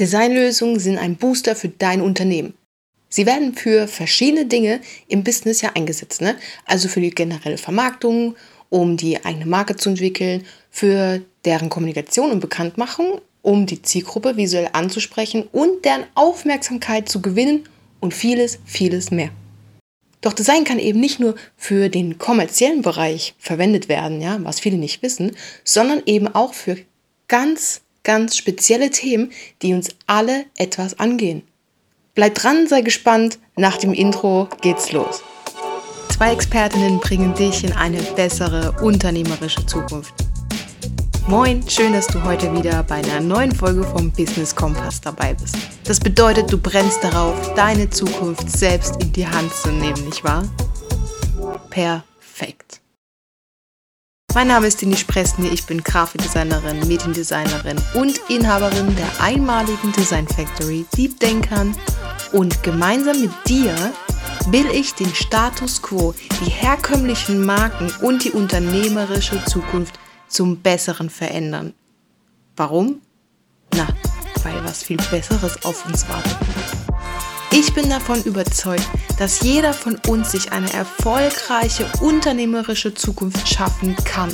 Designlösungen 0.00 0.80
sind 0.80 0.98
ein 0.98 1.16
Booster 1.16 1.54
für 1.54 1.68
dein 1.68 2.00
Unternehmen. 2.00 2.54
Sie 3.10 3.26
werden 3.26 3.54
für 3.54 3.86
verschiedene 3.86 4.46
Dinge 4.46 4.80
im 5.08 5.22
Business 5.22 5.60
ja 5.60 5.72
eingesetzt. 5.74 6.22
Ne? 6.22 6.36
Also 6.64 6.88
für 6.88 7.00
die 7.00 7.10
generelle 7.10 7.58
Vermarktung, 7.58 8.34
um 8.70 8.96
die 8.96 9.22
eigene 9.24 9.46
Marke 9.46 9.76
zu 9.76 9.90
entwickeln, 9.90 10.46
für 10.70 11.20
deren 11.44 11.68
Kommunikation 11.68 12.30
und 12.30 12.40
Bekanntmachung, 12.40 13.20
um 13.42 13.66
die 13.66 13.82
Zielgruppe 13.82 14.36
visuell 14.36 14.70
anzusprechen 14.72 15.48
und 15.52 15.84
deren 15.84 16.04
Aufmerksamkeit 16.14 17.08
zu 17.08 17.20
gewinnen 17.20 17.68
und 18.00 18.14
vieles, 18.14 18.58
vieles 18.64 19.10
mehr. 19.10 19.30
Doch 20.20 20.32
Design 20.32 20.64
kann 20.64 20.78
eben 20.78 21.00
nicht 21.00 21.18
nur 21.18 21.34
für 21.56 21.88
den 21.88 22.18
kommerziellen 22.18 22.82
Bereich 22.82 23.34
verwendet 23.38 23.88
werden, 23.88 24.20
ja, 24.20 24.38
was 24.42 24.60
viele 24.60 24.76
nicht 24.76 25.02
wissen, 25.02 25.32
sondern 25.64 26.02
eben 26.06 26.28
auch 26.28 26.54
für 26.54 26.76
ganz, 27.26 27.80
ganz 28.04 28.36
spezielle 28.36 28.90
Themen, 28.90 29.32
die 29.62 29.74
uns 29.74 29.88
alle 30.06 30.46
etwas 30.56 30.98
angehen. 30.98 31.42
Bleib 32.14 32.34
dran, 32.34 32.66
sei 32.66 32.80
gespannt. 32.80 33.38
Nach 33.56 33.76
dem 33.76 33.92
Intro 33.92 34.48
geht's 34.60 34.92
los. 34.92 35.22
Zwei 36.10 36.32
Expertinnen 36.32 36.98
bringen 36.98 37.34
dich 37.34 37.64
in 37.64 37.72
eine 37.72 38.02
bessere 38.02 38.72
unternehmerische 38.82 39.64
Zukunft. 39.64 40.12
Moin, 41.28 41.62
schön, 41.68 41.92
dass 41.92 42.08
du 42.08 42.22
heute 42.24 42.52
wieder 42.52 42.82
bei 42.82 42.96
einer 42.96 43.20
neuen 43.20 43.54
Folge 43.54 43.84
vom 43.84 44.10
Business 44.10 44.54
Kompass 44.54 45.00
dabei 45.00 45.34
bist. 45.34 45.56
Das 45.84 46.00
bedeutet, 46.00 46.52
du 46.52 46.58
brennst 46.58 47.04
darauf, 47.04 47.54
deine 47.54 47.88
Zukunft 47.88 48.50
selbst 48.50 49.00
in 49.00 49.12
die 49.12 49.26
Hand 49.26 49.52
zu 49.54 49.70
nehmen, 49.70 50.04
nicht 50.06 50.24
wahr? 50.24 50.42
Perfekt. 51.70 52.79
Mein 54.32 54.46
Name 54.46 54.68
ist 54.68 54.80
Dini 54.80 54.96
Spressny, 54.96 55.48
ich 55.48 55.66
bin 55.66 55.82
Grafikdesignerin, 55.82 56.86
Mediendesignerin 56.86 57.76
und 57.94 58.20
Inhaberin 58.28 58.94
der 58.94 59.20
einmaligen 59.20 59.90
Design 59.92 60.26
Factory 60.28 60.86
Deep 60.96 61.18
Denkern 61.18 61.76
und 62.30 62.62
gemeinsam 62.62 63.20
mit 63.20 63.32
dir 63.48 63.74
will 64.50 64.66
ich 64.72 64.94
den 64.94 65.12
Status 65.14 65.82
quo, 65.82 66.14
die 66.40 66.50
herkömmlichen 66.50 67.44
Marken 67.44 67.92
und 68.02 68.24
die 68.24 68.30
unternehmerische 68.30 69.44
Zukunft 69.46 69.98
zum 70.28 70.58
Besseren 70.58 71.10
verändern. 71.10 71.74
Warum? 72.56 73.02
Na, 73.74 73.88
weil 74.44 74.64
was 74.64 74.84
viel 74.84 74.98
Besseres 75.10 75.64
auf 75.64 75.84
uns 75.86 76.08
wartet. 76.08 76.38
Ich 77.52 77.74
bin 77.74 77.90
davon 77.90 78.22
überzeugt, 78.22 78.88
dass 79.18 79.40
jeder 79.40 79.74
von 79.74 80.00
uns 80.06 80.30
sich 80.30 80.52
eine 80.52 80.72
erfolgreiche 80.72 81.84
unternehmerische 82.00 82.94
Zukunft 82.94 83.48
schaffen 83.48 83.96
kann. 84.04 84.30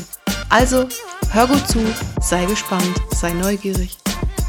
Also, 0.50 0.86
hör 1.32 1.46
gut 1.46 1.66
zu, 1.66 1.80
sei 2.20 2.44
gespannt, 2.44 2.94
sei 3.14 3.32
neugierig. 3.32 3.96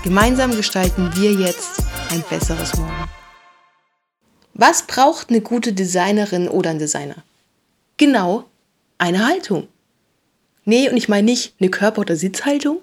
Gemeinsam 0.03 0.51
gestalten 0.51 1.09
wir 1.15 1.31
jetzt 1.31 1.81
ein 2.11 2.21
besseres 2.29 2.75
Morgen. 2.75 3.09
Was 4.53 4.85
braucht 4.85 5.29
eine 5.29 5.39
gute 5.39 5.71
Designerin 5.71 6.49
oder 6.49 6.71
ein 6.71 6.79
Designer? 6.79 7.23
Genau, 7.95 8.43
eine 8.97 9.25
Haltung. 9.25 9.69
Nee, 10.65 10.89
und 10.89 10.97
ich 10.97 11.07
meine 11.07 11.23
nicht 11.23 11.53
eine 11.61 11.69
Körper- 11.69 12.01
oder 12.01 12.17
Sitzhaltung. 12.17 12.81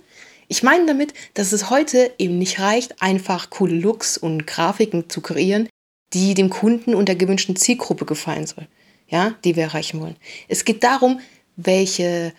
Ich 0.49 0.63
meine 0.63 0.87
damit, 0.87 1.13
dass 1.35 1.53
es 1.53 1.69
heute 1.69 2.11
eben 2.17 2.39
nicht 2.39 2.59
reicht, 2.59 3.03
einfach 3.03 3.51
coole 3.51 3.75
Looks 3.75 4.17
und 4.17 4.47
Grafiken 4.47 5.11
zu 5.11 5.21
kreieren, 5.21 5.69
die 6.15 6.35
dem 6.35 6.49
Kunden 6.49 6.95
und 6.95 7.09
der 7.09 7.17
gewünschten 7.17 7.57
Zielgruppe 7.57 8.07
gefallen 8.07 8.47
soll, 8.47 8.67
ja, 9.09 9.35
die 9.45 9.57
wir 9.57 9.65
erreichen 9.65 10.01
wollen. 10.01 10.17
Es 10.49 10.65
geht 10.65 10.83
darum, 10.83 11.21
welche 11.57 12.33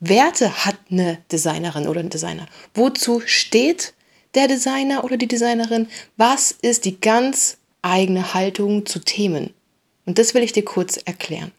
Werte 0.00 0.64
hat 0.64 0.76
eine 0.90 1.18
Designerin 1.30 1.88
oder 1.88 2.00
ein 2.00 2.10
Designer? 2.10 2.46
Wozu 2.74 3.20
steht 3.24 3.94
der 4.34 4.48
Designer 4.48 5.04
oder 5.04 5.16
die 5.16 5.26
Designerin? 5.26 5.88
Was 6.16 6.52
ist 6.52 6.84
die 6.84 7.00
ganz 7.00 7.58
eigene 7.82 8.34
Haltung 8.34 8.86
zu 8.86 9.00
Themen? 9.00 9.54
Und 10.06 10.18
das 10.18 10.34
will 10.34 10.42
ich 10.42 10.52
dir 10.52 10.64
kurz 10.64 10.96
erklären. 10.96 11.52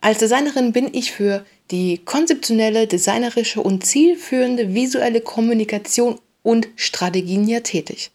Als 0.00 0.18
Designerin 0.18 0.72
bin 0.72 0.92
ich 0.92 1.12
für 1.12 1.46
die 1.70 1.98
konzeptionelle, 2.04 2.86
designerische 2.86 3.62
und 3.62 3.86
zielführende 3.86 4.74
visuelle 4.74 5.22
Kommunikation 5.22 6.20
und 6.42 6.68
Strategien 6.76 7.48
ja 7.48 7.60
tätig. 7.60 8.10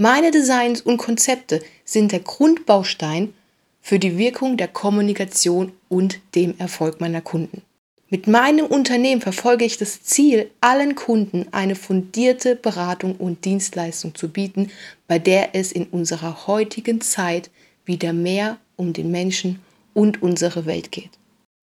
Meine 0.00 0.30
Designs 0.30 0.80
und 0.80 0.98
Konzepte 0.98 1.60
sind 1.84 2.12
der 2.12 2.20
Grundbaustein 2.20 3.34
für 3.80 3.98
die 3.98 4.16
Wirkung 4.16 4.56
der 4.56 4.68
Kommunikation 4.68 5.72
und 5.88 6.20
dem 6.36 6.56
Erfolg 6.58 7.00
meiner 7.00 7.20
Kunden. 7.20 7.62
Mit 8.08 8.28
meinem 8.28 8.66
Unternehmen 8.66 9.20
verfolge 9.20 9.64
ich 9.64 9.76
das 9.76 10.04
Ziel, 10.04 10.52
allen 10.60 10.94
Kunden 10.94 11.46
eine 11.50 11.74
fundierte 11.74 12.54
Beratung 12.54 13.16
und 13.16 13.44
Dienstleistung 13.44 14.14
zu 14.14 14.28
bieten, 14.28 14.70
bei 15.08 15.18
der 15.18 15.56
es 15.56 15.72
in 15.72 15.86
unserer 15.86 16.46
heutigen 16.46 17.00
Zeit 17.00 17.50
wieder 17.84 18.12
mehr 18.12 18.58
um 18.76 18.92
den 18.92 19.10
Menschen 19.10 19.58
und 19.94 20.22
unsere 20.22 20.64
Welt 20.64 20.92
geht. 20.92 21.10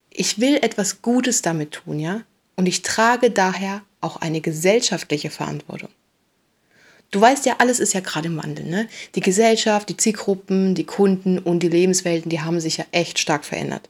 Ich 0.09 0.41
will 0.41 0.57
etwas 0.57 1.02
Gutes 1.02 1.41
damit 1.41 1.72
tun, 1.72 2.02
ja? 2.02 2.23
Und 2.57 2.66
ich 2.66 2.81
trage 2.81 3.31
daher 3.31 3.81
auch 4.02 4.17
eine 4.17 4.41
gesellschaftliche 4.41 5.29
Verantwortung. 5.29 5.90
Du 7.12 7.22
weißt 7.22 7.46
ja, 7.46 7.56
alles 7.60 7.80
ist 7.80 7.94
ja 7.94 8.02
gerade 8.02 8.28
im 8.28 8.38
Wandel. 8.38 8.66
Ne? 8.66 8.88
Die 9.16 9.22
Gesellschaft, 9.22 9.90
die 9.90 9.98
Zielgruppen, 9.98 10.76
die 10.76 10.86
Kunden 10.86 11.40
und 11.40 11.62
die 11.62 11.70
Lebenswelten, 11.70 12.30
die 12.30 12.42
haben 12.42 12.60
sich 12.60 12.78
ja 12.78 12.86
echt 12.92 13.20
stark 13.20 13.46
verändert. 13.46 13.90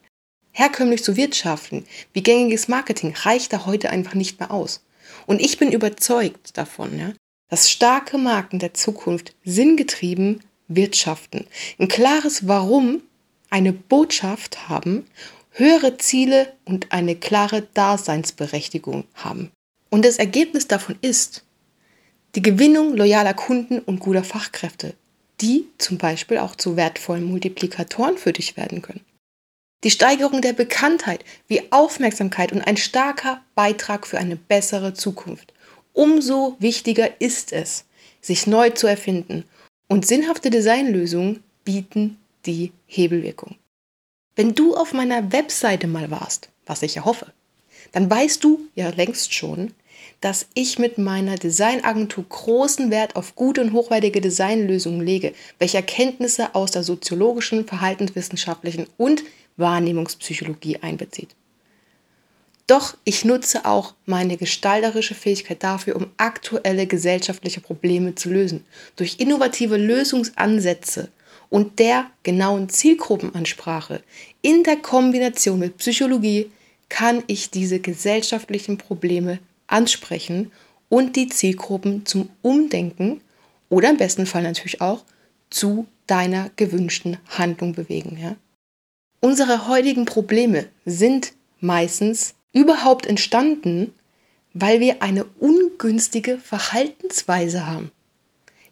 Herkömmlich 0.51 1.03
zu 1.03 1.17
wirtschaften, 1.17 1.85
wie 2.13 2.23
gängiges 2.23 2.67
Marketing, 2.67 3.13
reicht 3.23 3.51
da 3.51 3.65
heute 3.65 3.89
einfach 3.89 4.13
nicht 4.13 4.39
mehr 4.39 4.51
aus. 4.51 4.83
Und 5.25 5.41
ich 5.41 5.57
bin 5.57 5.71
überzeugt 5.71 6.57
davon, 6.57 6.97
ja, 6.97 7.13
dass 7.49 7.69
starke 7.69 8.17
Marken 8.17 8.59
der 8.59 8.73
Zukunft 8.73 9.35
sinngetrieben 9.43 10.41
wirtschaften, 10.67 11.45
ein 11.79 11.87
klares 11.87 12.47
Warum 12.47 13.01
eine 13.49 13.73
Botschaft 13.73 14.69
haben, 14.69 15.05
höhere 15.51 15.97
Ziele 15.97 16.53
und 16.65 16.91
eine 16.91 17.15
klare 17.15 17.67
Daseinsberechtigung 17.73 19.05
haben. 19.13 19.51
Und 19.89 20.03
das 20.03 20.17
Ergebnis 20.17 20.67
davon 20.67 20.95
ist 21.01 21.43
die 22.35 22.41
Gewinnung 22.41 22.95
loyaler 22.95 23.33
Kunden 23.33 23.79
und 23.79 23.99
guter 23.99 24.23
Fachkräfte, 24.23 24.93
die 25.41 25.67
zum 25.77 25.97
Beispiel 25.97 26.37
auch 26.37 26.55
zu 26.55 26.75
wertvollen 26.75 27.23
Multiplikatoren 27.23 28.17
für 28.17 28.33
dich 28.33 28.57
werden 28.57 28.81
können. 28.81 29.05
Die 29.83 29.91
Steigerung 29.91 30.41
der 30.41 30.53
Bekanntheit 30.53 31.23
wie 31.47 31.71
Aufmerksamkeit 31.71 32.51
und 32.51 32.61
ein 32.61 32.77
starker 32.77 33.41
Beitrag 33.55 34.07
für 34.07 34.17
eine 34.17 34.35
bessere 34.35 34.93
Zukunft. 34.93 35.53
Umso 35.93 36.55
wichtiger 36.59 37.21
ist 37.21 37.53
es, 37.53 37.85
sich 38.19 38.47
neu 38.47 38.71
zu 38.71 38.87
erfinden 38.87 39.45
und 39.87 40.05
sinnhafte 40.05 40.49
Designlösungen 40.49 41.43
bieten 41.63 42.17
die 42.45 42.71
Hebelwirkung. 42.87 43.55
Wenn 44.35 44.55
du 44.55 44.75
auf 44.75 44.91
meiner 44.91 45.31
Webseite 45.31 45.87
mal 45.87 46.11
warst, 46.11 46.49
was 46.65 46.81
ich 46.81 46.95
ja 46.95 47.05
hoffe, 47.05 47.31
dann 47.91 48.09
weißt 48.09 48.43
du 48.43 48.67
ja 48.75 48.89
längst 48.89 49.33
schon, 49.33 49.73
dass 50.21 50.47
ich 50.53 50.79
mit 50.79 50.97
meiner 50.97 51.35
Designagentur 51.35 52.25
großen 52.27 52.91
Wert 52.91 53.15
auf 53.15 53.35
gute 53.35 53.61
und 53.61 53.73
hochwertige 53.73 54.21
Designlösungen 54.21 55.05
lege, 55.05 55.33
welche 55.59 55.77
Erkenntnisse 55.77 56.55
aus 56.55 56.71
der 56.71 56.83
soziologischen, 56.83 57.65
verhaltenswissenschaftlichen 57.65 58.87
und 58.97 59.23
Wahrnehmungspsychologie 59.57 60.77
einbezieht. 60.81 61.29
Doch 62.67 62.97
ich 63.03 63.25
nutze 63.25 63.65
auch 63.65 63.93
meine 64.05 64.37
gestalterische 64.37 65.13
Fähigkeit 65.13 65.61
dafür, 65.61 65.95
um 65.95 66.07
aktuelle 66.17 66.87
gesellschaftliche 66.87 67.61
Probleme 67.61 68.15
zu 68.15 68.29
lösen. 68.29 68.65
Durch 68.95 69.19
innovative 69.19 69.77
Lösungsansätze 69.77 71.09
und 71.49 71.77
der 71.77 72.09
genauen 72.23 72.69
Zielgruppenansprache 72.69 74.01
in 74.41 74.63
der 74.63 74.77
Kombination 74.77 75.59
mit 75.59 75.77
Psychologie 75.77 76.51
kann 76.89 77.23
ich 77.27 77.51
diese 77.51 77.79
gesellschaftlichen 77.79 78.77
Probleme 78.77 79.39
ansprechen 79.67 80.51
und 80.89 81.15
die 81.15 81.27
Zielgruppen 81.27 82.05
zum 82.05 82.29
Umdenken 82.41 83.21
oder 83.69 83.89
im 83.89 83.97
besten 83.97 84.25
Fall 84.25 84.43
natürlich 84.43 84.81
auch 84.81 85.03
zu 85.49 85.87
deiner 86.07 86.51
gewünschten 86.55 87.17
Handlung 87.29 87.73
bewegen. 87.73 88.17
Ja? 88.21 88.35
Unsere 89.21 89.67
heutigen 89.67 90.05
Probleme 90.05 90.67
sind 90.85 91.33
meistens 91.59 92.35
überhaupt 92.53 93.05
entstanden, 93.05 93.93
weil 94.53 94.79
wir 94.79 95.01
eine 95.01 95.25
ungünstige 95.39 96.37
Verhaltensweise 96.37 97.67
haben. 97.67 97.91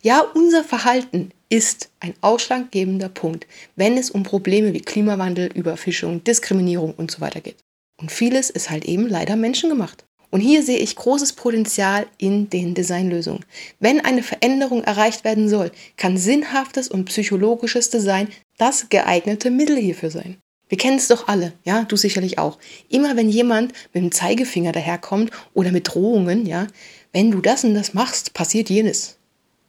Ja, 0.01 0.19
unser 0.21 0.63
Verhalten 0.63 1.31
ist 1.49 1.89
ein 1.99 2.13
ausschlaggebender 2.21 3.09
Punkt, 3.09 3.47
wenn 3.75 3.97
es 3.97 4.09
um 4.09 4.23
Probleme 4.23 4.73
wie 4.73 4.81
Klimawandel, 4.81 5.49
Überfischung, 5.53 6.23
Diskriminierung 6.23 6.93
und 6.93 7.11
so 7.11 7.25
geht. 7.41 7.57
Und 7.99 8.11
vieles 8.11 8.49
ist 8.49 8.69
halt 8.69 8.85
eben 8.85 9.07
leider 9.07 9.35
menschengemacht. 9.35 10.03
Und 10.33 10.41
hier 10.41 10.63
sehe 10.63 10.79
ich 10.79 10.95
großes 10.95 11.33
Potenzial 11.33 12.07
in 12.17 12.49
den 12.49 12.73
Designlösungen. 12.73 13.45
Wenn 13.79 14.03
eine 14.03 14.23
Veränderung 14.23 14.83
erreicht 14.83 15.23
werden 15.23 15.47
soll, 15.47 15.71
kann 15.95 16.17
sinnhaftes 16.17 16.87
und 16.87 17.05
psychologisches 17.05 17.91
Design 17.91 18.29
das 18.57 18.89
geeignete 18.89 19.51
Mittel 19.51 19.77
hierfür 19.77 20.09
sein. 20.09 20.37
Wir 20.69 20.79
kennen 20.79 20.97
es 20.97 21.07
doch 21.07 21.27
alle, 21.27 21.53
ja, 21.65 21.83
du 21.83 21.97
sicherlich 21.97 22.39
auch. 22.39 22.57
Immer 22.89 23.15
wenn 23.15 23.29
jemand 23.29 23.73
mit 23.93 24.01
dem 24.01 24.11
Zeigefinger 24.11 24.71
daherkommt 24.71 25.29
oder 25.53 25.71
mit 25.71 25.93
Drohungen, 25.93 26.47
ja, 26.47 26.65
wenn 27.11 27.29
du 27.29 27.39
das 27.39 27.63
und 27.63 27.75
das 27.75 27.93
machst, 27.93 28.33
passiert 28.33 28.71
jenes. 28.71 29.17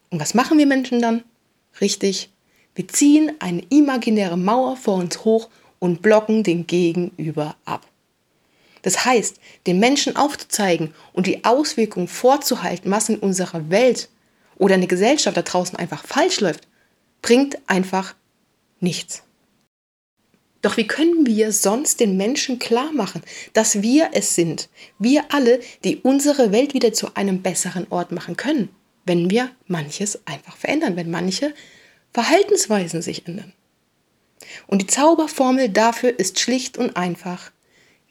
Und 0.08 0.18
was 0.18 0.32
machen 0.32 0.56
wir 0.56 0.64
Menschen 0.64 1.02
dann? 1.02 1.24
Richtig, 1.82 2.30
wir 2.74 2.88
ziehen 2.88 3.32
eine 3.38 3.62
imaginäre 3.68 4.38
Mauer 4.38 4.78
vor 4.78 4.94
uns 4.94 5.26
hoch 5.26 5.50
und 5.78 6.00
blocken 6.00 6.42
den 6.42 6.66
Gegenüber 6.66 7.54
ab. 7.66 7.86
Das 8.84 9.06
heißt, 9.06 9.40
den 9.66 9.78
Menschen 9.78 10.14
aufzuzeigen 10.14 10.94
und 11.14 11.26
die 11.26 11.42
Auswirkungen 11.46 12.06
vorzuhalten, 12.06 12.90
was 12.90 13.08
in 13.08 13.18
unserer 13.18 13.70
Welt 13.70 14.10
oder 14.56 14.74
in 14.74 14.82
der 14.82 14.88
Gesellschaft 14.88 15.38
da 15.38 15.42
draußen 15.42 15.78
einfach 15.78 16.04
falsch 16.04 16.40
läuft, 16.40 16.68
bringt 17.22 17.58
einfach 17.66 18.14
nichts. 18.80 19.22
Doch 20.60 20.76
wie 20.76 20.86
können 20.86 21.26
wir 21.26 21.52
sonst 21.52 21.98
den 21.98 22.18
Menschen 22.18 22.58
klar 22.58 22.92
machen, 22.92 23.22
dass 23.54 23.80
wir 23.80 24.10
es 24.12 24.34
sind, 24.34 24.68
wir 24.98 25.24
alle, 25.32 25.60
die 25.82 25.96
unsere 25.96 26.52
Welt 26.52 26.74
wieder 26.74 26.92
zu 26.92 27.14
einem 27.16 27.40
besseren 27.40 27.86
Ort 27.88 28.12
machen 28.12 28.36
können, 28.36 28.68
wenn 29.06 29.30
wir 29.30 29.50
manches 29.66 30.26
einfach 30.26 30.58
verändern, 30.58 30.96
wenn 30.96 31.10
manche 31.10 31.54
Verhaltensweisen 32.12 33.00
sich 33.00 33.26
ändern? 33.26 33.54
Und 34.66 34.82
die 34.82 34.86
Zauberformel 34.86 35.70
dafür 35.70 36.18
ist 36.18 36.38
schlicht 36.38 36.76
und 36.76 36.98
einfach 36.98 37.50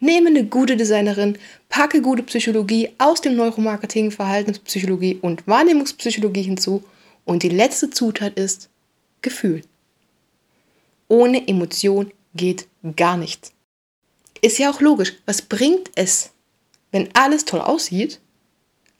Nehme 0.03 0.27
eine 0.27 0.43
gute 0.45 0.75
Designerin, 0.75 1.37
packe 1.69 2.01
gute 2.01 2.23
Psychologie 2.23 2.89
aus 2.97 3.21
dem 3.21 3.37
Neuromarketing, 3.37 4.11
Verhaltenspsychologie 4.11 5.19
und 5.21 5.47
Wahrnehmungspsychologie 5.47 6.41
hinzu 6.41 6.83
und 7.23 7.41
die 7.41 7.47
letzte 7.47 7.89
Zutat 7.89 8.33
ist 8.33 8.69
Gefühl. 9.21 9.61
Ohne 11.07 11.47
Emotion 11.47 12.11
geht 12.35 12.67
gar 12.97 13.15
nichts. 13.15 13.53
Ist 14.41 14.57
ja 14.57 14.69
auch 14.69 14.81
logisch. 14.81 15.13
Was 15.25 15.41
bringt 15.41 15.89
es, 15.95 16.31
wenn 16.91 17.07
alles 17.13 17.45
toll 17.45 17.61
aussieht, 17.61 18.19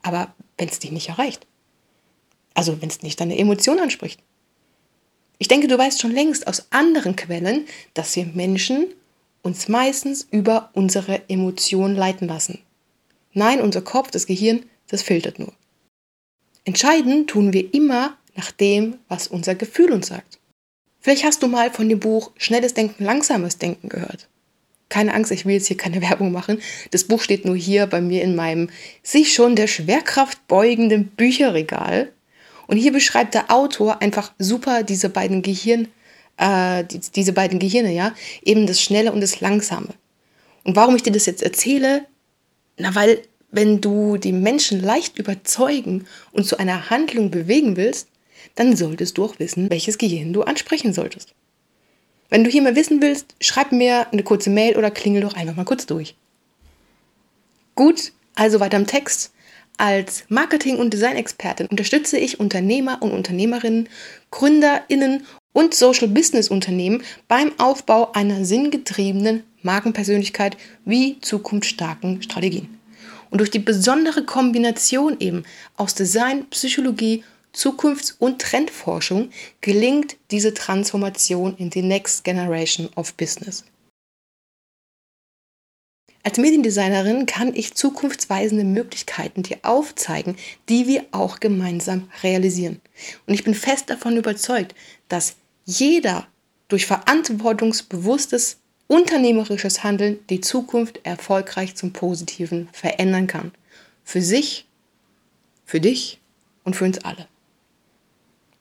aber 0.04 0.34
wenn 0.58 0.70
es 0.70 0.80
dich 0.80 0.94
nicht 0.94 1.10
erreicht? 1.10 1.46
Also 2.54 2.82
wenn 2.82 2.88
es 2.88 3.02
nicht 3.02 3.20
deine 3.20 3.38
Emotion 3.38 3.80
anspricht. 3.80 4.22
Ich 5.38 5.50
denke, 5.50 5.68
du 5.68 5.78
weißt 5.78 6.00
schon 6.00 6.12
längst 6.12 6.48
aus 6.48 6.68
anderen 6.70 7.18
Quellen, 7.18 7.68
dass 7.94 8.16
wir 8.16 8.26
Menschen 8.26 8.86
uns 9.44 9.68
meistens 9.68 10.28
über 10.31 10.72
unsere 10.74 11.30
Emotionen 11.30 11.95
leiten 11.95 12.28
lassen. 12.28 12.60
Nein, 13.34 13.62
unser 13.62 13.81
Kopf, 13.81 14.10
das 14.10 14.25
Gehirn, 14.25 14.66
das 14.88 15.04
filtert 15.04 15.38
nur. 15.38 15.54
Entscheiden 16.66 17.28
tun 17.28 17.54
wir 17.54 17.74
immer 17.74 18.18
nach 18.36 18.51
dem, 18.51 18.98
was 19.10 19.28
unser 19.28 19.54
Gefühl 19.54 19.92
uns 19.92 20.07
sagt. 20.07 20.40
Vielleicht 21.00 21.25
hast 21.25 21.44
du 21.44 21.48
mal 21.48 21.69
von 21.69 21.90
dem 21.90 22.00
Buch 22.00 22.31
Schnelles 22.38 22.74
Denken, 22.74 23.04
Langsames 23.04 23.57
Denken 23.57 23.90
gehört. 23.90 24.30
Keine 24.88 25.13
Angst, 25.13 25.31
ich 25.31 25.46
will 25.46 25.56
jetzt 25.56 25.68
hier 25.68 25.78
keine 25.78 26.01
Werbung 26.10 26.31
machen. 26.31 26.60
Das 26.92 27.04
Buch 27.04 27.22
steht 27.22 27.44
nur 27.44 27.57
hier 27.57 27.88
bei 27.88 28.00
mir 28.00 28.22
in 28.24 28.36
meinem 28.36 28.69
sich 29.01 29.34
schon 29.34 29.56
der 29.56 29.68
Schwerkraft 29.68 30.48
beugenden 30.48 31.07
Bücherregal. 31.07 32.12
Und 32.68 32.78
hier 32.78 32.94
beschreibt 32.94 33.34
der 33.34 33.51
Autor 33.51 34.01
einfach 34.01 34.31
super 34.39 34.84
diese 34.84 35.10
beiden 35.10 35.42
Gehirn, 35.42 35.89
äh, 36.38 36.84
die, 36.84 37.00
diese 37.00 37.34
beiden 37.34 37.60
Gehirne, 37.60 37.94
ja, 37.94 38.14
eben 38.44 38.68
das 38.68 38.82
Schnelle 38.82 39.12
und 39.12 39.22
das 39.22 39.40
Langsame. 39.42 39.90
Und 40.64 40.76
warum 40.76 40.96
ich 40.96 41.04
dir 41.04 41.12
das 41.12 41.26
jetzt 41.26 41.44
erzähle? 41.44 42.06
Na, 42.78 42.96
weil 42.96 43.22
wenn 43.52 43.82
du 43.82 44.18
die 44.18 44.32
Menschen 44.32 44.82
leicht 44.82 45.20
überzeugen 45.20 46.08
und 46.32 46.46
zu 46.46 46.58
einer 46.58 46.90
Handlung 46.90 47.30
bewegen 47.30 47.78
willst, 47.78 48.08
dann 48.56 48.76
solltest 48.76 49.18
du 49.18 49.26
auch 49.26 49.40
wissen, 49.40 49.70
welches 49.70 49.98
Gehirn 49.98 50.34
du 50.34 50.42
ansprechen 50.42 50.94
solltest. 50.94 51.34
Wenn 52.30 52.44
du 52.44 52.50
hier 52.50 52.64
mal 52.64 52.76
wissen 52.76 53.02
willst, 53.02 53.36
schreib 53.40 53.72
mir 53.72 54.12
eine 54.12 54.24
kurze 54.24 54.50
Mail 54.50 54.76
oder 54.76 54.90
klingel 54.90 55.22
doch 55.22 55.36
einfach 55.36 55.56
mal 55.56 55.66
kurz 55.66 55.86
durch. 55.86 56.16
Gut, 57.76 58.12
also 58.34 58.60
weiter 58.60 58.78
im 58.78 58.88
Text. 58.88 59.32
Als 59.78 60.24
Marketing- 60.30 60.78
und 60.78 60.94
Designexpertin 60.94 61.68
unterstütze 61.68 62.18
ich 62.18 62.40
Unternehmer 62.40 63.02
und 63.02 63.12
Unternehmerinnen, 63.12 63.90
GründerInnen 64.32 65.26
und 65.54 65.74
Social 65.74 66.08
Business 66.08 66.50
Unternehmen 66.50 67.04
beim 67.28 67.58
Aufbau 67.60 68.12
einer 68.12 68.44
sinngetriebenen 68.44 69.44
Markenpersönlichkeit 69.62 70.58
wie 70.84 71.20
zukunftsstarken 71.22 72.22
Strategien. 72.22 72.78
Und 73.30 73.40
durch 73.40 73.52
die 73.52 73.60
besondere 73.60 74.26
Kombination 74.26 75.16
eben 75.20 75.44
aus 75.78 75.96
Design, 75.96 76.48
Psychologie, 76.50 77.24
Zukunfts- 77.54 78.16
und 78.18 78.42
Trendforschung 78.42 79.30
gelingt 79.62 80.18
diese 80.32 80.54
Transformation 80.54 81.56
in 81.58 81.70
die 81.70 81.84
Next 81.84 82.24
Generation 82.24 82.90
of 82.96 83.14
Business. 83.14 83.64
Als 86.26 86.38
Mediendesignerin 86.38 87.26
kann 87.26 87.54
ich 87.54 87.76
zukunftsweisende 87.76 88.64
Möglichkeiten 88.64 89.44
dir 89.44 89.58
aufzeigen, 89.64 90.38
die 90.70 90.88
wir 90.88 91.06
auch 91.12 91.42
gemeinsam 91.42 92.10
realisieren. 92.24 92.80
Und 93.28 93.34
ich 93.34 93.44
bin 93.44 93.54
fest 93.54 93.90
davon 93.90 94.16
überzeugt, 94.16 94.74
dass 95.10 95.36
jeder 95.65 96.27
durch 96.68 96.86
verantwortungsbewusstes 96.86 98.57
unternehmerisches 98.88 99.83
Handeln 99.83 100.19
die 100.30 100.42
Zukunft 100.42 101.00
erfolgreich 101.04 101.75
zum 101.75 101.94
Positiven 101.94 102.69
verändern 102.74 103.27
kann. 103.27 103.51
Für 104.04 104.21
sich, 104.21 104.65
für 105.65 105.80
dich 105.80 106.19
und 106.63 106.75
für 106.75 106.86
uns 106.86 107.00
alle. 107.04 107.27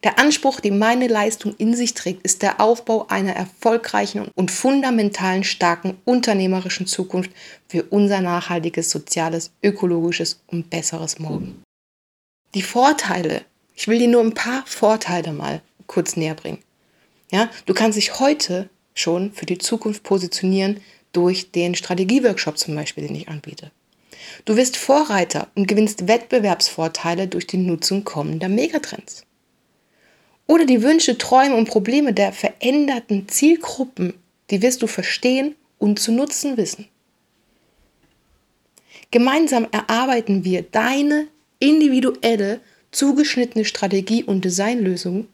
Der 0.02 0.18
Anspruch, 0.18 0.58
den 0.58 0.78
meine 0.78 1.06
Leistung 1.06 1.54
in 1.58 1.76
sich 1.76 1.94
trägt, 1.94 2.24
ist 2.24 2.42
der 2.42 2.60
Aufbau 2.60 3.06
einer 3.08 3.34
erfolgreichen 3.34 4.28
und 4.34 4.50
fundamentalen 4.50 5.44
starken 5.44 5.96
unternehmerischen 6.04 6.88
Zukunft 6.88 7.30
für 7.68 7.84
unser 7.84 8.20
nachhaltiges, 8.20 8.90
soziales, 8.90 9.52
ökologisches 9.62 10.40
und 10.48 10.70
besseres 10.70 11.20
Morgen. 11.20 11.62
Die 12.54 12.62
Vorteile, 12.62 13.44
ich 13.76 13.86
will 13.86 14.00
dir 14.00 14.08
nur 14.08 14.22
ein 14.22 14.34
paar 14.34 14.64
Vorteile 14.66 15.32
mal 15.32 15.62
kurz 15.86 16.16
näher 16.16 16.34
bringen. 16.34 16.58
Ja, 17.32 17.50
du 17.64 17.72
kannst 17.72 17.96
dich 17.96 18.20
heute 18.20 18.68
schon 18.94 19.32
für 19.32 19.46
die 19.46 19.56
Zukunft 19.56 20.02
positionieren 20.02 20.80
durch 21.12 21.50
den 21.50 21.74
Strategieworkshop 21.74 22.58
zum 22.58 22.74
Beispiel, 22.74 23.06
den 23.06 23.16
ich 23.16 23.28
anbiete. 23.28 23.70
Du 24.44 24.56
wirst 24.56 24.76
Vorreiter 24.76 25.48
und 25.54 25.66
gewinnst 25.66 26.06
Wettbewerbsvorteile 26.06 27.28
durch 27.28 27.46
die 27.46 27.56
Nutzung 27.56 28.04
kommender 28.04 28.48
Megatrends. 28.48 29.24
Oder 30.46 30.66
die 30.66 30.82
Wünsche, 30.82 31.16
Träume 31.16 31.56
und 31.56 31.68
Probleme 31.68 32.12
der 32.12 32.32
veränderten 32.32 33.28
Zielgruppen, 33.28 34.14
die 34.50 34.60
wirst 34.60 34.82
du 34.82 34.86
verstehen 34.86 35.54
und 35.78 35.98
zu 35.98 36.12
nutzen 36.12 36.58
wissen. 36.58 36.86
Gemeinsam 39.10 39.66
erarbeiten 39.72 40.44
wir 40.44 40.62
deine 40.62 41.28
individuelle, 41.58 42.60
zugeschnittene 42.90 43.64
Strategie 43.64 44.22
und 44.22 44.44
Designlösung 44.44 45.28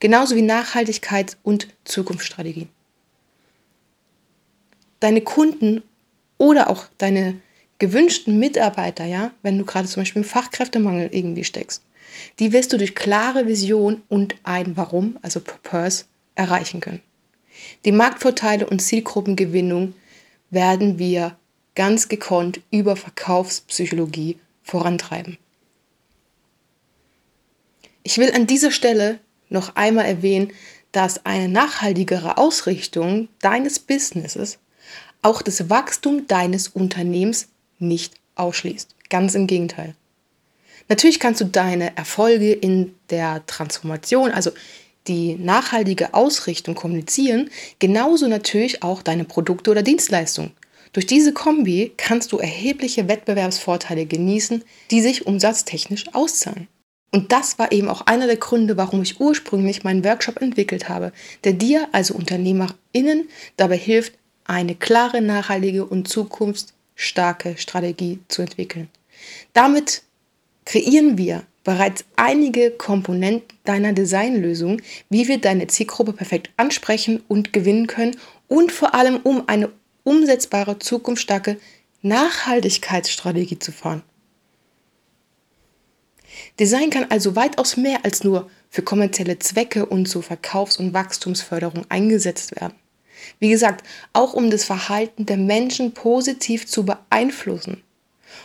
genauso 0.00 0.36
wie 0.36 0.42
Nachhaltigkeits- 0.42 1.36
und 1.42 1.68
Zukunftsstrategien. 1.84 2.68
Deine 5.00 5.20
Kunden 5.20 5.82
oder 6.38 6.70
auch 6.70 6.86
deine 6.98 7.40
gewünschten 7.78 8.38
Mitarbeiter, 8.38 9.04
ja, 9.04 9.32
wenn 9.42 9.58
du 9.58 9.64
gerade 9.64 9.88
zum 9.88 10.02
Beispiel 10.02 10.22
im 10.22 10.28
Fachkräftemangel 10.28 11.10
irgendwie 11.12 11.44
steckst, 11.44 11.82
die 12.38 12.52
wirst 12.52 12.72
du 12.72 12.78
durch 12.78 12.94
klare 12.94 13.46
Vision 13.46 14.02
und 14.08 14.36
ein 14.42 14.76
Warum, 14.76 15.18
also 15.22 15.40
Purpose, 15.40 16.04
erreichen 16.34 16.80
können. 16.80 17.02
Die 17.84 17.92
Marktvorteile 17.92 18.66
und 18.66 18.80
Zielgruppengewinnung 18.80 19.94
werden 20.50 20.98
wir 20.98 21.36
ganz 21.74 22.08
gekonnt 22.08 22.60
über 22.70 22.96
Verkaufspsychologie 22.96 24.38
vorantreiben. 24.62 25.38
Ich 28.02 28.18
will 28.18 28.32
an 28.32 28.46
dieser 28.46 28.70
Stelle 28.70 29.18
noch 29.48 29.76
einmal 29.76 30.06
erwähnen, 30.06 30.52
dass 30.92 31.26
eine 31.26 31.48
nachhaltigere 31.48 32.38
Ausrichtung 32.38 33.28
deines 33.40 33.78
Businesses 33.78 34.58
auch 35.22 35.42
das 35.42 35.68
Wachstum 35.68 36.26
deines 36.26 36.68
Unternehmens 36.68 37.48
nicht 37.78 38.14
ausschließt. 38.36 38.94
Ganz 39.10 39.34
im 39.34 39.46
Gegenteil. 39.46 39.94
Natürlich 40.88 41.18
kannst 41.18 41.40
du 41.40 41.44
deine 41.44 41.96
Erfolge 41.96 42.52
in 42.52 42.94
der 43.10 43.44
Transformation, 43.46 44.30
also 44.30 44.52
die 45.08 45.34
nachhaltige 45.34 46.14
Ausrichtung 46.14 46.74
kommunizieren, 46.74 47.50
genauso 47.78 48.28
natürlich 48.28 48.82
auch 48.82 49.02
deine 49.02 49.24
Produkte 49.24 49.70
oder 49.70 49.82
Dienstleistungen. 49.82 50.52
Durch 50.92 51.06
diese 51.06 51.32
Kombi 51.32 51.92
kannst 51.96 52.32
du 52.32 52.38
erhebliche 52.38 53.08
Wettbewerbsvorteile 53.08 54.06
genießen, 54.06 54.64
die 54.90 55.00
sich 55.02 55.26
umsatztechnisch 55.26 56.06
auszahlen. 56.14 56.68
Und 57.12 57.32
das 57.32 57.58
war 57.58 57.72
eben 57.72 57.88
auch 57.88 58.02
einer 58.02 58.26
der 58.26 58.36
Gründe, 58.36 58.76
warum 58.76 59.02
ich 59.02 59.20
ursprünglich 59.20 59.84
meinen 59.84 60.04
Workshop 60.04 60.42
entwickelt 60.42 60.88
habe, 60.88 61.12
der 61.44 61.52
dir, 61.52 61.88
also 61.92 62.14
UnternehmerInnen, 62.14 63.28
dabei 63.56 63.76
hilft, 63.76 64.14
eine 64.44 64.74
klare, 64.74 65.20
nachhaltige 65.20 65.84
und 65.84 66.08
zukunftsstarke 66.08 67.56
Strategie 67.56 68.20
zu 68.28 68.42
entwickeln. 68.42 68.88
Damit 69.52 70.02
kreieren 70.64 71.16
wir 71.16 71.44
bereits 71.64 72.04
einige 72.14 72.70
Komponenten 72.70 73.58
deiner 73.64 73.92
Designlösung, 73.92 74.80
wie 75.10 75.26
wir 75.26 75.38
deine 75.38 75.66
Zielgruppe 75.66 76.12
perfekt 76.12 76.50
ansprechen 76.56 77.22
und 77.28 77.52
gewinnen 77.52 77.86
können 77.88 78.16
und 78.46 78.70
vor 78.70 78.94
allem 78.94 79.16
um 79.24 79.48
eine 79.48 79.70
umsetzbare, 80.04 80.78
zukunftsstarke 80.78 81.58
Nachhaltigkeitsstrategie 82.02 83.58
zu 83.58 83.72
fahren. 83.72 84.02
Design 86.58 86.90
kann 86.90 87.06
also 87.10 87.36
weitaus 87.36 87.76
mehr 87.76 88.04
als 88.04 88.24
nur 88.24 88.50
für 88.70 88.82
kommerzielle 88.82 89.38
Zwecke 89.38 89.86
und 89.86 90.06
zur 90.06 90.22
Verkaufs- 90.22 90.76
und 90.76 90.92
Wachstumsförderung 90.92 91.86
eingesetzt 91.88 92.60
werden. 92.60 92.74
Wie 93.38 93.50
gesagt, 93.50 93.84
auch 94.12 94.34
um 94.34 94.50
das 94.50 94.64
Verhalten 94.64 95.26
der 95.26 95.36
Menschen 95.36 95.92
positiv 95.92 96.66
zu 96.66 96.84
beeinflussen. 96.84 97.82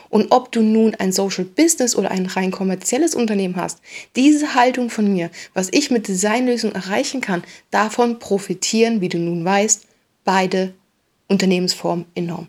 Und 0.10 0.31
ob 0.31 0.51
du 0.51 0.62
nun 0.62 0.95
ein 0.95 1.12
Social 1.12 1.45
Business 1.45 1.95
oder 1.95 2.12
ein 2.12 2.25
rein 2.25 2.51
kommerzielles 2.51 3.15
Unternehmen 3.15 3.55
hast, 3.55 3.79
diese 4.15 4.55
Haltung 4.55 4.89
von 4.89 5.12
mir, 5.12 5.29
was 5.53 5.69
ich 5.71 5.91
mit 5.91 6.07
Designlösungen 6.07 6.75
erreichen 6.75 7.21
kann, 7.21 7.43
davon 7.71 8.19
profitieren, 8.19 9.01
wie 9.01 9.10
du 9.10 9.17
nun 9.17 9.43
weißt, 9.43 9.86
beide 10.24 10.74
Unternehmensformen 11.27 12.05
enorm. 12.13 12.48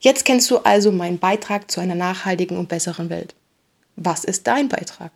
Jetzt 0.00 0.24
kennst 0.24 0.50
du 0.50 0.58
also 0.58 0.90
meinen 0.90 1.18
Beitrag 1.18 1.70
zu 1.70 1.80
einer 1.80 1.94
nachhaltigen 1.94 2.56
und 2.56 2.68
besseren 2.68 3.08
Welt. 3.08 3.34
Was 4.04 4.24
ist 4.24 4.46
dein 4.46 4.68
Beitrag? 4.68 5.12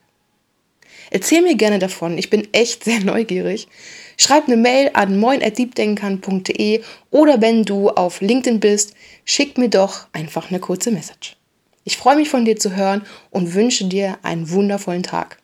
Erzähl 1.11 1.43
mir 1.43 1.57
gerne 1.57 1.78
davon, 1.78 2.19
ich 2.19 2.31
bin 2.31 2.49
echt 2.52 2.85
sehr 2.85 3.00
neugierig. 3.00 3.69
Schreib 4.16 4.47
eine 4.47 4.57
Mail 4.57 4.90
an 4.95 5.19
moin.diebdenkern.de 5.19 6.83
oder 7.11 7.40
wenn 7.40 7.64
du 7.64 7.90
auf 7.90 8.21
LinkedIn 8.21 8.61
bist, 8.61 8.95
schick 9.25 9.59
mir 9.59 9.69
doch 9.69 10.07
einfach 10.12 10.50
eine 10.50 10.61
kurze 10.61 10.90
Message. 10.90 11.37
Ich 11.85 11.97
freue 11.97 12.16
mich 12.16 12.28
von 12.28 12.45
dir 12.45 12.57
zu 12.57 12.75
hören 12.75 13.02
und 13.31 13.55
wünsche 13.55 13.85
dir 13.85 14.19
einen 14.23 14.50
wundervollen 14.50 15.02
Tag. 15.02 15.38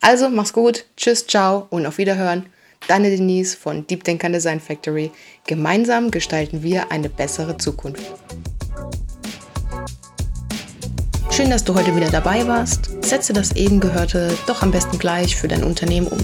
Also 0.00 0.28
mach's 0.28 0.52
gut, 0.52 0.84
tschüss, 0.96 1.26
ciao 1.26 1.66
und 1.70 1.86
auf 1.86 1.98
Wiederhören. 1.98 2.46
Deine 2.86 3.10
Denise 3.10 3.56
von 3.56 3.86
Deep 3.86 4.04
Denker 4.04 4.28
Design 4.28 4.60
Factory. 4.60 5.10
Gemeinsam 5.46 6.10
gestalten 6.10 6.62
wir 6.62 6.92
eine 6.92 7.08
bessere 7.08 7.56
Zukunft. 7.56 8.04
Schön, 11.36 11.50
dass 11.50 11.64
du 11.64 11.74
heute 11.74 11.94
wieder 11.94 12.08
dabei 12.08 12.46
warst. 12.46 13.04
Setze 13.04 13.34
das 13.34 13.52
eben 13.56 13.78
Gehörte 13.78 14.32
doch 14.46 14.62
am 14.62 14.70
besten 14.70 14.98
gleich 14.98 15.36
für 15.36 15.48
dein 15.48 15.64
Unternehmen 15.64 16.06
um. 16.06 16.16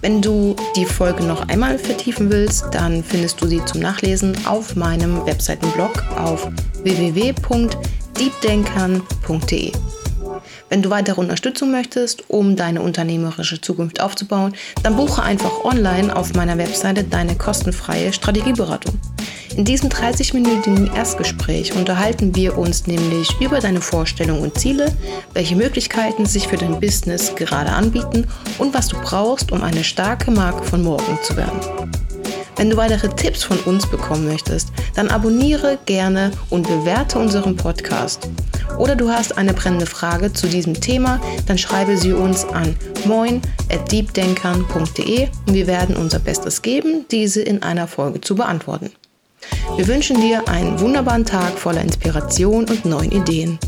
Wenn 0.00 0.22
du 0.22 0.56
die 0.74 0.86
Folge 0.86 1.22
noch 1.22 1.48
einmal 1.48 1.78
vertiefen 1.78 2.30
willst, 2.30 2.64
dann 2.72 3.04
findest 3.04 3.42
du 3.42 3.46
sie 3.46 3.62
zum 3.66 3.82
Nachlesen 3.82 4.34
auf 4.46 4.74
meinem 4.74 5.26
Webseitenblog 5.26 6.02
auf 6.16 6.48
www.deepdenkern.de. 6.82 9.72
Wenn 10.70 10.80
du 10.80 10.88
weitere 10.88 11.20
Unterstützung 11.20 11.70
möchtest, 11.70 12.30
um 12.30 12.56
deine 12.56 12.80
unternehmerische 12.80 13.60
Zukunft 13.60 14.00
aufzubauen, 14.00 14.54
dann 14.82 14.96
buche 14.96 15.22
einfach 15.22 15.62
online 15.62 16.16
auf 16.16 16.32
meiner 16.32 16.56
Webseite 16.56 17.04
deine 17.04 17.36
kostenfreie 17.36 18.14
Strategieberatung. 18.14 18.98
In 19.56 19.64
diesem 19.66 19.90
30-minütigen 19.90 20.94
Erstgespräch 20.94 21.76
unterhalten 21.76 22.34
wir 22.34 22.56
uns 22.56 22.86
nämlich 22.86 23.38
über 23.38 23.60
deine 23.60 23.82
Vorstellungen 23.82 24.42
und 24.42 24.58
Ziele, 24.58 24.90
welche 25.34 25.56
Möglichkeiten 25.56 26.24
sich 26.24 26.48
für 26.48 26.56
dein 26.56 26.80
Business 26.80 27.34
gerade 27.34 27.68
anbieten 27.70 28.26
und 28.58 28.72
was 28.72 28.88
du 28.88 28.96
brauchst, 28.98 29.52
um 29.52 29.62
eine 29.62 29.84
starke 29.84 30.30
Marke 30.30 30.64
von 30.64 30.82
morgen 30.82 31.18
zu 31.22 31.36
werden. 31.36 31.60
Wenn 32.56 32.70
du 32.70 32.78
weitere 32.78 33.08
Tipps 33.08 33.44
von 33.44 33.58
uns 33.60 33.86
bekommen 33.90 34.26
möchtest, 34.26 34.68
dann 34.94 35.08
abonniere 35.08 35.78
gerne 35.84 36.30
und 36.48 36.66
bewerte 36.66 37.18
unseren 37.18 37.56
Podcast. 37.56 38.30
Oder 38.78 38.96
du 38.96 39.10
hast 39.10 39.36
eine 39.36 39.52
brennende 39.52 39.84
Frage 39.86 40.32
zu 40.32 40.46
diesem 40.46 40.80
Thema, 40.80 41.20
dann 41.46 41.58
schreibe 41.58 41.98
sie 41.98 42.14
uns 42.14 42.46
an 42.46 42.74
moin@deepdenkern.de 43.04 45.28
und 45.46 45.54
wir 45.54 45.66
werden 45.66 45.96
unser 45.96 46.20
Bestes 46.20 46.62
geben, 46.62 47.04
diese 47.10 47.42
in 47.42 47.62
einer 47.62 47.86
Folge 47.86 48.22
zu 48.22 48.34
beantworten. 48.34 48.90
Wir 49.76 49.88
wünschen 49.88 50.20
dir 50.20 50.46
einen 50.48 50.78
wunderbaren 50.80 51.24
Tag 51.24 51.58
voller 51.58 51.80
Inspiration 51.80 52.66
und 52.68 52.84
neuen 52.84 53.10
Ideen. 53.10 53.58